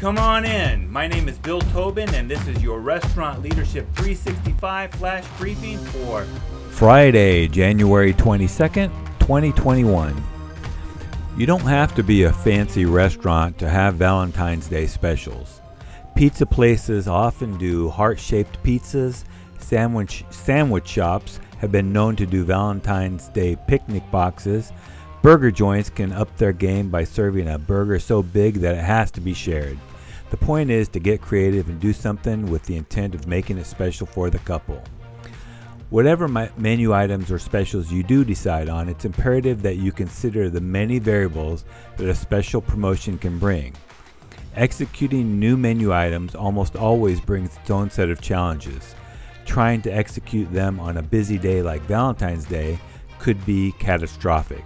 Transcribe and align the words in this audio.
Come 0.00 0.16
on 0.16 0.46
in. 0.46 0.90
My 0.90 1.06
name 1.06 1.28
is 1.28 1.36
Bill 1.36 1.60
Tobin, 1.60 2.08
and 2.14 2.26
this 2.26 2.48
is 2.48 2.62
your 2.62 2.80
Restaurant 2.80 3.42
Leadership 3.42 3.86
365 3.96 4.92
flash 4.92 5.26
briefing 5.36 5.76
for 5.76 6.22
Friday, 6.70 7.46
January 7.48 8.14
22nd, 8.14 8.88
2021. 9.18 10.16
You 11.36 11.44
don't 11.44 11.60
have 11.60 11.94
to 11.96 12.02
be 12.02 12.22
a 12.22 12.32
fancy 12.32 12.86
restaurant 12.86 13.58
to 13.58 13.68
have 13.68 13.96
Valentine's 13.96 14.68
Day 14.68 14.86
specials. 14.86 15.60
Pizza 16.16 16.46
places 16.46 17.06
often 17.06 17.58
do 17.58 17.90
heart-shaped 17.90 18.62
pizzas. 18.62 19.24
Sandwich 19.58 20.24
sandwich 20.30 20.88
shops 20.88 21.40
have 21.58 21.70
been 21.70 21.92
known 21.92 22.16
to 22.16 22.24
do 22.24 22.42
Valentine's 22.42 23.28
Day 23.28 23.54
picnic 23.68 24.10
boxes. 24.10 24.72
Burger 25.20 25.50
joints 25.50 25.90
can 25.90 26.10
up 26.14 26.34
their 26.38 26.54
game 26.54 26.88
by 26.88 27.04
serving 27.04 27.48
a 27.48 27.58
burger 27.58 27.98
so 27.98 28.22
big 28.22 28.54
that 28.60 28.76
it 28.76 28.82
has 28.82 29.10
to 29.10 29.20
be 29.20 29.34
shared. 29.34 29.78
The 30.30 30.36
point 30.36 30.70
is 30.70 30.88
to 30.90 31.00
get 31.00 31.20
creative 31.20 31.68
and 31.68 31.80
do 31.80 31.92
something 31.92 32.50
with 32.50 32.62
the 32.64 32.76
intent 32.76 33.14
of 33.14 33.26
making 33.26 33.58
it 33.58 33.66
special 33.66 34.06
for 34.06 34.30
the 34.30 34.38
couple. 34.38 34.82
Whatever 35.90 36.28
menu 36.28 36.94
items 36.94 37.32
or 37.32 37.38
specials 37.40 37.90
you 37.90 38.04
do 38.04 38.24
decide 38.24 38.68
on, 38.68 38.88
it's 38.88 39.04
imperative 39.04 39.60
that 39.62 39.76
you 39.76 39.90
consider 39.90 40.48
the 40.48 40.60
many 40.60 41.00
variables 41.00 41.64
that 41.96 42.08
a 42.08 42.14
special 42.14 42.60
promotion 42.60 43.18
can 43.18 43.40
bring. 43.40 43.74
Executing 44.54 45.40
new 45.40 45.56
menu 45.56 45.92
items 45.92 46.36
almost 46.36 46.76
always 46.76 47.20
brings 47.20 47.56
its 47.56 47.70
own 47.70 47.90
set 47.90 48.08
of 48.08 48.20
challenges. 48.20 48.94
Trying 49.46 49.82
to 49.82 49.90
execute 49.90 50.52
them 50.52 50.78
on 50.78 50.96
a 50.96 51.02
busy 51.02 51.38
day 51.38 51.60
like 51.60 51.82
Valentine's 51.82 52.44
Day 52.44 52.78
could 53.18 53.44
be 53.44 53.72
catastrophic. 53.80 54.64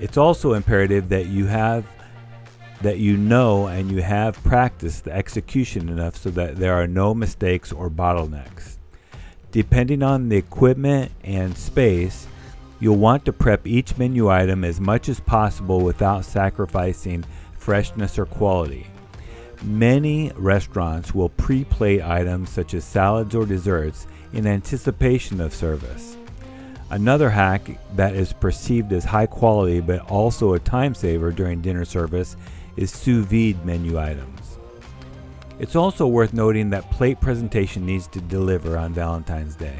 It's 0.00 0.16
also 0.16 0.54
imperative 0.54 1.08
that 1.10 1.26
you 1.26 1.46
have 1.46 1.84
that 2.82 2.98
you 2.98 3.16
know 3.16 3.66
and 3.66 3.90
you 3.90 4.02
have 4.02 4.42
practiced 4.44 5.04
the 5.04 5.12
execution 5.12 5.88
enough 5.88 6.16
so 6.16 6.30
that 6.30 6.56
there 6.56 6.74
are 6.74 6.86
no 6.86 7.14
mistakes 7.14 7.72
or 7.72 7.90
bottlenecks. 7.90 8.76
Depending 9.50 10.02
on 10.02 10.28
the 10.28 10.36
equipment 10.36 11.10
and 11.24 11.56
space, 11.56 12.26
you'll 12.80 12.96
want 12.96 13.24
to 13.24 13.32
prep 13.32 13.66
each 13.66 13.96
menu 13.96 14.28
item 14.30 14.62
as 14.64 14.80
much 14.80 15.08
as 15.08 15.20
possible 15.20 15.80
without 15.80 16.24
sacrificing 16.24 17.24
freshness 17.56 18.18
or 18.18 18.26
quality. 18.26 18.86
Many 19.64 20.30
restaurants 20.36 21.14
will 21.14 21.30
pre 21.30 21.64
plate 21.64 22.02
items 22.02 22.50
such 22.50 22.74
as 22.74 22.84
salads 22.84 23.34
or 23.34 23.44
desserts 23.44 24.06
in 24.32 24.46
anticipation 24.46 25.40
of 25.40 25.54
service. 25.54 26.16
Another 26.90 27.28
hack 27.28 27.68
that 27.96 28.14
is 28.14 28.32
perceived 28.32 28.92
as 28.92 29.04
high 29.04 29.26
quality 29.26 29.80
but 29.80 30.00
also 30.10 30.54
a 30.54 30.58
time 30.58 30.94
saver 30.94 31.32
during 31.32 31.60
dinner 31.60 31.84
service 31.84 32.36
is 32.76 32.90
sous 32.90 33.24
vide 33.24 33.64
menu 33.64 33.98
items. 33.98 34.58
It's 35.58 35.74
also 35.74 36.06
worth 36.06 36.32
noting 36.32 36.70
that 36.70 36.88
plate 36.90 37.20
presentation 37.20 37.84
needs 37.84 38.06
to 38.08 38.20
deliver 38.20 38.76
on 38.76 38.92
Valentine's 38.92 39.56
Day. 39.56 39.76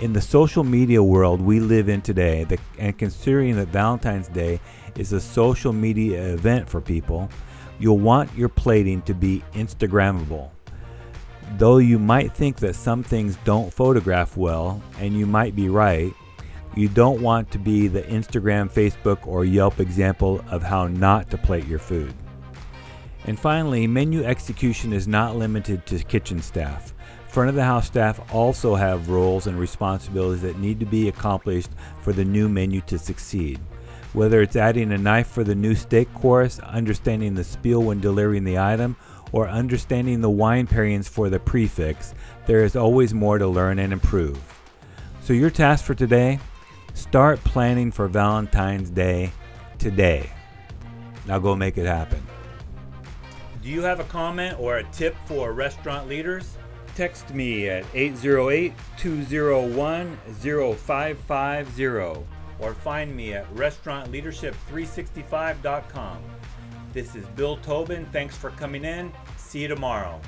In 0.00 0.12
the 0.12 0.20
social 0.20 0.62
media 0.62 1.02
world 1.02 1.40
we 1.40 1.60
live 1.60 1.88
in 1.88 2.02
today, 2.02 2.44
the, 2.44 2.58
and 2.78 2.96
considering 2.96 3.56
that 3.56 3.68
Valentine's 3.68 4.28
Day 4.28 4.60
is 4.96 5.12
a 5.12 5.20
social 5.20 5.72
media 5.72 6.34
event 6.34 6.68
for 6.68 6.80
people, 6.80 7.28
you'll 7.78 7.98
want 7.98 8.32
your 8.36 8.48
plating 8.48 9.02
to 9.02 9.14
be 9.14 9.42
Instagrammable. 9.54 10.50
Though 11.56 11.78
you 11.78 11.98
might 11.98 12.32
think 12.32 12.56
that 12.56 12.74
some 12.74 13.02
things 13.02 13.38
don't 13.44 13.72
photograph 13.72 14.36
well, 14.36 14.82
and 14.98 15.18
you 15.18 15.24
might 15.24 15.56
be 15.56 15.68
right, 15.68 16.12
you 16.78 16.88
don't 16.88 17.20
want 17.20 17.50
to 17.50 17.58
be 17.58 17.88
the 17.88 18.02
Instagram, 18.02 18.70
Facebook, 18.70 19.26
or 19.26 19.44
Yelp 19.44 19.80
example 19.80 20.44
of 20.48 20.62
how 20.62 20.88
not 20.88 21.30
to 21.30 21.38
plate 21.38 21.66
your 21.66 21.78
food. 21.78 22.14
And 23.24 23.38
finally, 23.38 23.86
menu 23.86 24.24
execution 24.24 24.92
is 24.92 25.08
not 25.08 25.36
limited 25.36 25.84
to 25.86 25.98
kitchen 25.98 26.40
staff. 26.40 26.94
Front 27.28 27.50
of 27.50 27.54
the 27.54 27.64
house 27.64 27.86
staff 27.86 28.20
also 28.32 28.74
have 28.74 29.10
roles 29.10 29.46
and 29.46 29.58
responsibilities 29.58 30.42
that 30.42 30.58
need 30.58 30.80
to 30.80 30.86
be 30.86 31.08
accomplished 31.08 31.70
for 32.00 32.12
the 32.12 32.24
new 32.24 32.48
menu 32.48 32.80
to 32.82 32.98
succeed. 32.98 33.58
Whether 34.14 34.40
it's 34.40 34.56
adding 34.56 34.92
a 34.92 34.98
knife 34.98 35.28
for 35.28 35.44
the 35.44 35.54
new 35.54 35.74
steak 35.74 36.12
course, 36.14 36.58
understanding 36.60 37.34
the 37.34 37.44
spiel 37.44 37.82
when 37.82 38.00
delivering 38.00 38.44
the 38.44 38.58
item, 38.58 38.96
or 39.32 39.46
understanding 39.46 40.22
the 40.22 40.30
wine 40.30 40.66
pairings 40.66 41.06
for 41.06 41.28
the 41.28 41.38
prix 41.38 41.66
fixe, 41.66 42.14
there 42.46 42.64
is 42.64 42.76
always 42.76 43.12
more 43.12 43.36
to 43.36 43.46
learn 43.46 43.78
and 43.78 43.92
improve. 43.92 44.40
So, 45.22 45.34
your 45.34 45.50
task 45.50 45.84
for 45.84 45.94
today 45.94 46.38
Start 46.98 47.42
planning 47.44 47.92
for 47.92 48.08
Valentine's 48.08 48.90
Day 48.90 49.30
today. 49.78 50.28
Now 51.26 51.38
go 51.38 51.54
make 51.54 51.78
it 51.78 51.86
happen. 51.86 52.20
Do 53.62 53.68
you 53.68 53.82
have 53.82 54.00
a 54.00 54.04
comment 54.04 54.58
or 54.58 54.78
a 54.78 54.84
tip 54.90 55.14
for 55.24 55.52
restaurant 55.52 56.08
leaders? 56.08 56.58
Text 56.96 57.32
me 57.32 57.68
at 57.68 57.86
808 57.94 58.72
201 58.98 60.18
0550 60.40 61.86
or 62.58 62.74
find 62.74 63.14
me 63.14 63.32
at 63.32 63.48
restaurantleadership365.com. 63.54 66.18
This 66.92 67.14
is 67.14 67.24
Bill 67.28 67.58
Tobin. 67.58 68.06
Thanks 68.06 68.36
for 68.36 68.50
coming 68.50 68.84
in. 68.84 69.12
See 69.36 69.60
you 69.60 69.68
tomorrow. 69.68 70.20